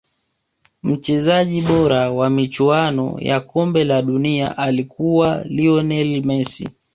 mchezaji 0.83 1.61
bora 1.61 2.11
wa 2.11 2.29
michuano 2.29 3.15
ya 3.19 3.39
kombe 3.39 3.83
la 3.83 4.01
dunia 4.01 4.57
alikuwa 4.57 5.43
lionel 5.43 6.25
messi 6.25 6.69